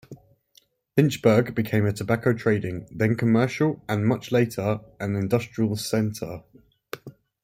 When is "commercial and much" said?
3.15-4.31